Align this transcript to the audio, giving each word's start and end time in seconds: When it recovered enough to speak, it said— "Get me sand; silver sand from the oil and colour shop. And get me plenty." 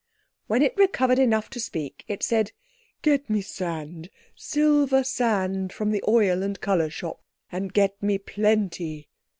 When 0.47 0.63
it 0.63 0.75
recovered 0.77 1.19
enough 1.19 1.47
to 1.51 1.59
speak, 1.59 2.03
it 2.07 2.23
said— 2.23 2.53
"Get 3.03 3.29
me 3.29 3.41
sand; 3.41 4.09
silver 4.35 5.03
sand 5.03 5.71
from 5.73 5.91
the 5.91 6.03
oil 6.07 6.41
and 6.41 6.59
colour 6.59 6.89
shop. 6.89 7.21
And 7.51 7.71
get 7.71 8.01
me 8.01 8.17
plenty." 8.17 9.09